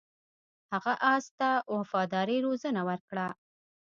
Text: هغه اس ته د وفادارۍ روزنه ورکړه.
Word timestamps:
هغه 0.73 0.93
اس 1.13 1.25
ته 1.39 1.49
د 1.61 1.63
وفادارۍ 1.75 2.37
روزنه 2.47 2.81
ورکړه. 2.89 3.27